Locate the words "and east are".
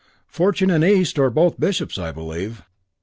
0.71-1.29